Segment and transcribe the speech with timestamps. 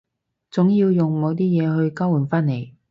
[0.49, 2.71] 總要用某啲嘢去交換返嚟